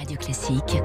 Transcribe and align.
Radio 0.00 0.16
Classique. 0.16 0.82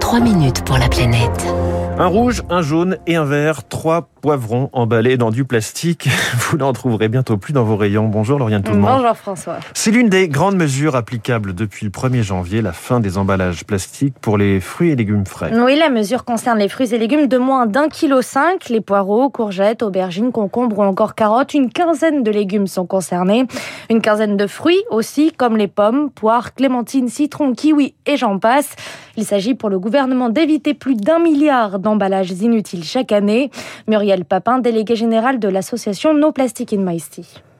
3 0.00 0.18
minutes 0.18 0.64
pour 0.64 0.78
la 0.78 0.88
planète. 0.88 1.46
Un 1.96 2.08
rouge, 2.08 2.42
un 2.50 2.60
jaune 2.60 2.98
et 3.06 3.14
un 3.14 3.24
vert, 3.24 3.68
trois 3.68 4.08
poivrons 4.26 4.70
emballés 4.72 5.16
dans 5.16 5.30
du 5.30 5.44
plastique. 5.44 6.08
Vous 6.38 6.56
n'en 6.56 6.72
trouverez 6.72 7.08
bientôt 7.08 7.36
plus 7.36 7.52
dans 7.52 7.62
vos 7.62 7.76
rayons. 7.76 8.08
Bonjour 8.08 8.40
Lauriane 8.40 8.64
tout 8.64 8.72
le 8.72 8.78
monde. 8.78 8.90
Bonjour 8.96 9.16
François. 9.16 9.58
C'est 9.72 9.92
l'une 9.92 10.08
des 10.08 10.28
grandes 10.28 10.56
mesures 10.56 10.96
applicables 10.96 11.54
depuis 11.54 11.86
le 11.86 11.92
1er 11.92 12.22
janvier, 12.22 12.60
la 12.60 12.72
fin 12.72 12.98
des 12.98 13.18
emballages 13.18 13.64
plastiques 13.64 14.18
pour 14.20 14.36
les 14.36 14.58
fruits 14.58 14.90
et 14.90 14.96
légumes 14.96 15.26
frais. 15.26 15.52
Oui, 15.54 15.76
la 15.78 15.90
mesure 15.90 16.24
concerne 16.24 16.58
les 16.58 16.68
fruits 16.68 16.92
et 16.92 16.98
légumes 16.98 17.28
de 17.28 17.38
moins 17.38 17.66
d'un 17.66 17.88
kilo 17.88 18.20
cinq, 18.20 18.68
les 18.68 18.80
poireaux, 18.80 19.30
courgettes, 19.30 19.84
aubergines, 19.84 20.32
concombres 20.32 20.80
ou 20.80 20.82
encore 20.82 21.14
carottes. 21.14 21.54
Une 21.54 21.70
quinzaine 21.70 22.24
de 22.24 22.30
légumes 22.32 22.66
sont 22.66 22.84
concernés. 22.84 23.46
Une 23.90 24.00
quinzaine 24.00 24.36
de 24.36 24.48
fruits 24.48 24.82
aussi, 24.90 25.30
comme 25.36 25.56
les 25.56 25.68
pommes, 25.68 26.10
poires, 26.10 26.52
clémentines, 26.52 27.08
citrons, 27.08 27.52
kiwis 27.52 27.94
et 28.06 28.16
j'en 28.16 28.40
passe. 28.40 28.74
Il 29.16 29.24
s'agit 29.24 29.54
pour 29.54 29.70
le 29.70 29.78
gouvernement 29.78 30.28
d'éviter 30.28 30.74
plus 30.74 30.94
d'un 30.96 31.20
milliard 31.20 31.78
d'emballages 31.78 32.32
inutiles 32.32 32.84
chaque 32.84 33.12
année. 33.12 33.50
Muriel 33.86 34.15
Papin, 34.24 34.58
déléguée 34.58 34.96
générale 34.96 35.38
de 35.38 35.48
l'association 35.48 36.14
No 36.14 36.32
Plastic 36.32 36.72
in 36.72 36.78
My. 36.78 37.02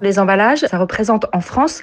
Les 0.02 0.18
emballages, 0.18 0.60
ça 0.60 0.78
représente 0.78 1.26
en 1.32 1.40
France 1.40 1.82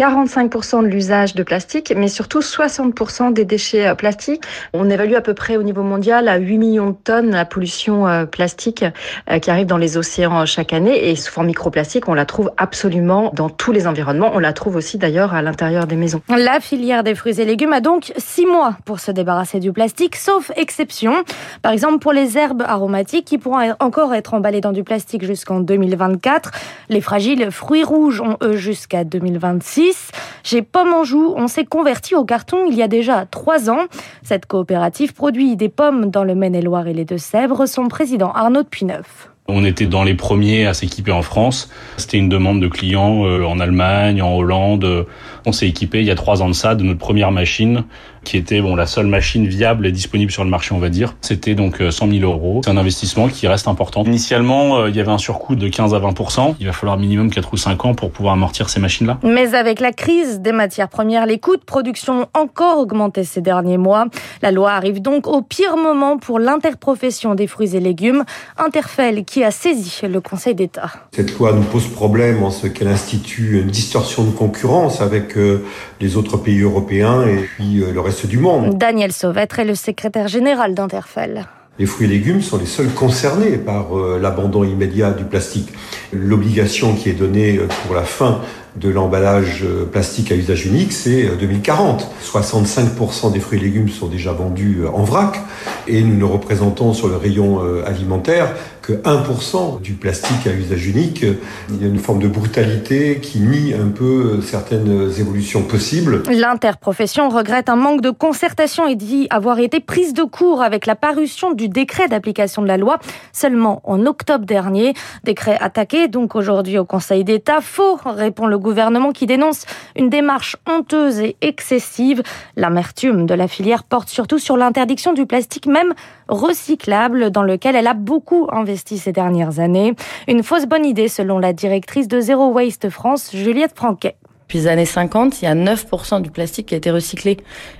45% 0.00 0.82
de 0.82 0.86
l'usage 0.86 1.34
de 1.34 1.42
plastique, 1.42 1.92
mais 1.94 2.08
surtout 2.08 2.40
60% 2.40 3.34
des 3.34 3.44
déchets 3.44 3.86
euh, 3.86 3.94
plastiques. 3.94 4.42
On 4.72 4.88
évalue 4.88 5.14
à 5.14 5.20
peu 5.20 5.34
près 5.34 5.58
au 5.58 5.62
niveau 5.62 5.82
mondial 5.82 6.28
à 6.28 6.38
8 6.38 6.56
millions 6.56 6.90
de 6.90 6.96
tonnes 6.96 7.32
la 7.32 7.44
pollution 7.44 8.08
euh, 8.08 8.24
plastique 8.24 8.84
euh, 9.30 9.38
qui 9.40 9.50
arrive 9.50 9.66
dans 9.66 9.76
les 9.76 9.98
océans 9.98 10.46
chaque 10.46 10.72
année. 10.72 11.10
Et 11.10 11.16
sous 11.16 11.30
forme 11.30 11.48
microplastique, 11.48 12.08
on 12.08 12.14
la 12.14 12.24
trouve 12.24 12.50
absolument 12.56 13.30
dans 13.34 13.50
tous 13.50 13.72
les 13.72 13.86
environnements. 13.86 14.30
On 14.32 14.38
la 14.38 14.54
trouve 14.54 14.76
aussi 14.76 14.96
d'ailleurs 14.96 15.34
à 15.34 15.42
l'intérieur 15.42 15.86
des 15.86 15.96
maisons. 15.96 16.22
La 16.28 16.60
filière 16.60 17.04
des 17.04 17.14
fruits 17.14 17.38
et 17.38 17.44
légumes 17.44 17.74
a 17.74 17.80
donc 17.80 18.12
6 18.16 18.46
mois 18.46 18.76
pour 18.86 19.00
se 19.00 19.10
débarrasser 19.10 19.60
du 19.60 19.70
plastique, 19.70 20.16
sauf 20.16 20.50
exception. 20.56 21.12
Par 21.60 21.72
exemple, 21.72 21.98
pour 21.98 22.12
les 22.12 22.38
herbes 22.38 22.62
aromatiques 22.66 23.26
qui 23.26 23.36
pourront 23.36 23.74
encore 23.80 24.14
être 24.14 24.32
emballées 24.32 24.62
dans 24.62 24.72
du 24.72 24.82
plastique 24.82 25.26
jusqu'en 25.26 25.60
2024. 25.60 26.52
Les 26.88 27.02
fragiles 27.02 27.49
fruits 27.50 27.84
rouges 27.84 28.20
ont 28.20 28.36
eux 28.42 28.56
jusqu'à 28.56 29.04
2026. 29.04 30.10
Chez 30.42 30.62
Pommes 30.62 30.92
Anjou, 30.92 31.34
on 31.36 31.48
s'est 31.48 31.64
converti 31.64 32.14
au 32.14 32.24
carton 32.24 32.66
il 32.68 32.76
y 32.76 32.82
a 32.82 32.88
déjà 32.88 33.26
trois 33.26 33.70
ans. 33.70 33.86
Cette 34.22 34.46
coopérative 34.46 35.14
produit 35.14 35.56
des 35.56 35.68
pommes 35.68 36.10
dans 36.10 36.24
le 36.24 36.34
Maine-et-Loire 36.34 36.86
et 36.86 36.94
les 36.94 37.04
Deux-Sèvres. 37.04 37.66
Son 37.66 37.88
président 37.88 38.32
Arnaud 38.32 38.64
Puineuf. 38.64 39.30
On 39.48 39.64
était 39.64 39.86
dans 39.86 40.04
les 40.04 40.14
premiers 40.14 40.66
à 40.66 40.74
s'équiper 40.74 41.10
en 41.10 41.22
France. 41.22 41.70
C'était 41.96 42.18
une 42.18 42.28
demande 42.28 42.60
de 42.60 42.68
clients 42.68 43.26
euh, 43.26 43.44
en 43.44 43.58
Allemagne, 43.58 44.22
en 44.22 44.36
Hollande. 44.36 45.06
On 45.44 45.52
s'est 45.52 45.66
équipé 45.66 46.00
il 46.00 46.06
y 46.06 46.10
a 46.10 46.14
trois 46.14 46.42
ans 46.42 46.48
de 46.48 46.54
ça 46.54 46.74
de 46.76 46.84
notre 46.84 47.00
première 47.00 47.32
machine 47.32 47.84
qui 48.24 48.36
était 48.36 48.60
bon 48.60 48.76
la 48.76 48.86
seule 48.86 49.06
machine 49.06 49.46
viable 49.46 49.86
et 49.86 49.92
disponible 49.92 50.30
sur 50.30 50.44
le 50.44 50.50
marché, 50.50 50.74
on 50.74 50.78
va 50.78 50.88
dire. 50.88 51.14
C'était 51.20 51.54
donc 51.54 51.76
100 51.78 52.06
euh, 52.06 52.10
000 52.10 52.30
euros. 52.30 52.60
C'est 52.64 52.70
un 52.70 52.76
investissement 52.76 53.28
qui 53.28 53.46
reste 53.48 53.68
important. 53.68 54.04
Initialement, 54.04 54.78
euh, 54.78 54.90
il 54.90 54.96
y 54.96 55.00
avait 55.00 55.10
un 55.10 55.18
surcoût 55.18 55.54
de 55.54 55.68
15 55.68 55.94
à 55.94 56.00
20% 56.00 56.56
Il 56.60 56.66
va 56.66 56.72
falloir 56.72 56.98
minimum 56.98 57.30
4 57.30 57.52
ou 57.52 57.56
5 57.56 57.84
ans 57.84 57.94
pour 57.94 58.10
pouvoir 58.10 58.34
amortir 58.34 58.68
ces 58.68 58.80
machines-là. 58.80 59.18
Mais 59.22 59.54
avec 59.54 59.80
la 59.80 59.92
crise 59.92 60.40
des 60.40 60.52
matières 60.52 60.88
premières, 60.88 61.26
les 61.26 61.38
coûts 61.38 61.56
de 61.56 61.64
production 61.64 62.22
ont 62.22 62.26
encore 62.34 62.78
augmenté 62.78 63.24
ces 63.24 63.40
derniers 63.40 63.78
mois. 63.78 64.06
La 64.42 64.50
loi 64.50 64.72
arrive 64.72 65.00
donc 65.00 65.26
au 65.26 65.42
pire 65.42 65.76
moment 65.76 66.18
pour 66.18 66.38
l'interprofession 66.38 67.34
des 67.34 67.46
fruits 67.46 67.76
et 67.76 67.80
légumes. 67.80 68.24
Interfel 68.58 69.24
qui 69.24 69.44
a 69.44 69.50
saisi 69.50 70.00
le 70.02 70.20
Conseil 70.20 70.54
d'État. 70.54 70.90
Cette 71.12 71.38
loi 71.38 71.52
nous 71.52 71.62
pose 71.62 71.86
problème 71.88 72.42
en 72.42 72.50
ce 72.50 72.66
qu'elle 72.66 72.88
institue 72.88 73.60
une 73.60 73.70
distorsion 73.70 74.24
de 74.24 74.30
concurrence 74.30 75.00
avec 75.00 75.36
euh, 75.36 75.64
les 76.00 76.16
autres 76.16 76.36
pays 76.36 76.60
européens 76.60 77.26
et 77.26 77.36
puis 77.38 77.76
le 77.76 78.00
reste 78.00 78.09
du 78.26 78.38
monde. 78.38 78.76
Daniel 78.76 79.12
Sauvêtre 79.12 79.58
est 79.58 79.64
le 79.64 79.74
secrétaire 79.74 80.28
général 80.28 80.74
d'Interfel. 80.74 81.46
Les 81.78 81.86
fruits 81.86 82.06
et 82.06 82.10
légumes 82.10 82.42
sont 82.42 82.58
les 82.58 82.66
seuls 82.66 82.90
concernés 82.90 83.56
par 83.56 83.96
euh, 83.96 84.18
l'abandon 84.20 84.64
immédiat 84.64 85.12
du 85.12 85.24
plastique. 85.24 85.70
L'obligation 86.12 86.94
qui 86.94 87.08
est 87.08 87.14
donnée 87.14 87.58
euh, 87.58 87.66
pour 87.84 87.94
la 87.94 88.02
fin 88.02 88.40
de 88.76 88.88
l'emballage 88.88 89.62
euh, 89.64 89.84
plastique 89.84 90.30
à 90.32 90.36
usage 90.36 90.66
unique, 90.66 90.92
c'est 90.92 91.36
2040. 91.36 92.08
65% 92.24 93.32
des 93.32 93.40
fruits 93.40 93.58
et 93.58 93.62
légumes 93.62 93.88
sont 93.88 94.06
déjà 94.06 94.32
vendus 94.32 94.82
en 94.92 95.02
vrac 95.02 95.40
et 95.88 96.02
nous 96.02 96.16
ne 96.16 96.24
représentons 96.24 96.92
sur 96.92 97.08
le 97.08 97.16
rayon 97.16 97.60
alimentaire 97.84 98.54
que 98.82 98.92
1% 98.92 99.80
du 99.80 99.94
plastique 99.94 100.46
à 100.46 100.52
usage 100.52 100.86
unique. 100.86 101.24
Il 101.70 101.82
y 101.82 101.84
a 101.84 101.88
une 101.88 101.98
forme 101.98 102.20
de 102.20 102.28
brutalité 102.28 103.18
qui 103.20 103.40
nie 103.40 103.74
un 103.74 103.88
peu 103.88 104.40
certaines 104.42 105.10
évolutions 105.18 105.62
possibles. 105.62 106.22
L'interprofession 106.30 107.28
regrette 107.28 107.68
un 107.68 107.76
manque 107.76 108.00
de 108.00 108.10
concertation 108.10 108.86
et 108.86 108.94
dit 108.94 109.26
avoir 109.30 109.58
été 109.58 109.80
prise 109.80 110.14
de 110.14 110.22
court 110.22 110.62
avec 110.62 110.86
la 110.86 110.94
parution 110.94 111.52
du 111.52 111.68
décret 111.68 112.08
d'application 112.08 112.62
de 112.62 112.68
la 112.68 112.76
loi 112.76 112.98
seulement 113.32 113.80
en 113.84 114.06
octobre 114.06 114.46
dernier. 114.46 114.94
Décret 115.24 115.58
attaqué 115.60 115.99
donc 116.08 116.36
aujourd'hui 116.36 116.78
au 116.78 116.84
Conseil 116.84 117.24
d'État. 117.24 117.60
Faux, 117.60 117.98
répond 118.04 118.46
le 118.46 118.58
gouvernement 118.58 119.12
qui 119.12 119.26
dénonce 119.26 119.64
une 119.96 120.08
démarche 120.08 120.56
honteuse 120.68 121.20
et 121.20 121.36
excessive. 121.40 122.22
L'amertume 122.56 123.26
de 123.26 123.34
la 123.34 123.48
filière 123.48 123.84
porte 123.84 124.08
surtout 124.08 124.38
sur 124.38 124.56
l'interdiction 124.56 125.12
du 125.12 125.26
plastique 125.26 125.66
même 125.66 125.94
recyclable 126.28 127.30
dans 127.30 127.42
lequel 127.42 127.76
elle 127.76 127.86
a 127.86 127.94
beaucoup 127.94 128.48
investi 128.52 128.98
ces 128.98 129.12
dernières 129.12 129.58
années. 129.58 129.94
Une 130.28 130.42
fausse 130.42 130.66
bonne 130.66 130.86
idée 130.86 131.08
selon 131.08 131.38
la 131.38 131.52
directrice 131.52 132.08
de 132.08 132.20
Zero 132.20 132.52
Waste 132.52 132.90
France, 132.90 133.30
Juliette 133.34 133.74
Franquet. 133.74 134.16
Depuis 134.50 134.62
les 134.62 134.66
années 134.66 134.84
50, 134.84 135.42
il 135.42 135.44
y 135.44 135.48
a 135.48 135.54
9% 135.54 136.22
du 136.22 136.32
plastique 136.32 136.66
qui 136.66 136.74
a 136.74 136.76
été 136.76 136.90
recyclé. 136.90 137.36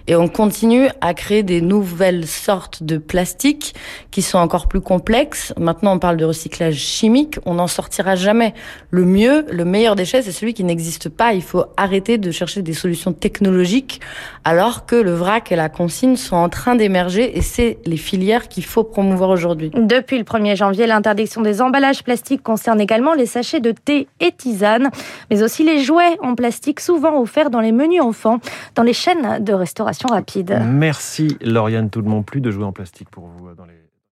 Et 0.06 0.14
on 0.14 0.28
continue 0.28 0.86
à 1.00 1.14
créer 1.14 1.42
des 1.42 1.60
nouvelles 1.60 2.28
sortes 2.28 2.84
de 2.84 2.96
plastique 2.96 3.74
qui 4.12 4.22
sont 4.22 4.38
encore 4.38 4.68
plus 4.68 4.80
complexes. 4.80 5.52
Maintenant, 5.58 5.96
on 5.96 5.98
parle 5.98 6.16
de 6.16 6.24
recyclage 6.24 6.76
chimique. 6.76 7.40
On 7.44 7.54
n'en 7.54 7.66
sortira 7.66 8.14
jamais. 8.14 8.54
Le 8.90 9.04
mieux, 9.04 9.46
le 9.50 9.64
meilleur 9.64 9.96
déchet, 9.96 10.22
c'est 10.22 10.30
celui 10.30 10.54
qui 10.54 10.62
n'existe 10.62 11.08
pas. 11.08 11.32
Il 11.32 11.42
faut 11.42 11.64
arrêter 11.76 12.18
de 12.18 12.30
chercher 12.30 12.62
des 12.62 12.72
solutions 12.72 13.12
technologiques 13.12 14.00
alors 14.44 14.86
que 14.86 14.94
le 14.94 15.12
vrac 15.12 15.50
et 15.50 15.56
la 15.56 15.70
consigne 15.70 16.14
sont 16.14 16.36
en 16.36 16.48
train 16.48 16.76
d'émerger 16.76 17.36
et 17.36 17.42
c'est 17.42 17.78
les 17.84 17.96
filières 17.96 18.46
qu'il 18.46 18.64
faut 18.64 18.84
promouvoir 18.84 19.30
aujourd'hui. 19.30 19.72
Depuis 19.74 20.18
le 20.18 20.24
1er 20.24 20.54
janvier, 20.54 20.86
l'interdiction 20.86 21.42
des 21.42 21.60
emballages 21.62 22.04
plastiques 22.04 22.44
concerne 22.44 22.80
également 22.80 23.14
les 23.14 23.26
sachets 23.26 23.60
de 23.60 23.72
thé 23.72 24.06
et 24.20 24.30
tisane, 24.30 24.90
mais 25.30 25.42
aussi 25.42 25.64
les 25.64 25.82
jouets 25.82 26.16
en 26.22 26.36
souvent 26.78 27.20
offerts 27.20 27.50
dans 27.50 27.60
les 27.60 27.72
menus 27.72 28.00
enfants, 28.00 28.38
dans 28.74 28.82
les 28.82 28.92
chaînes 28.92 29.42
de 29.42 29.52
restauration 29.52 30.08
rapide. 30.08 30.60
Merci 30.64 31.36
Lauriane 31.40 31.90
Tout 31.90 32.00
le 32.00 32.08
monde 32.08 32.24
plus 32.24 32.40
de 32.40 32.50
jouer 32.50 32.64
en 32.64 32.72
plastique 32.72 33.08
pour 33.10 33.26
vous 33.26 33.54
dans 33.54 33.64
les 33.64 33.79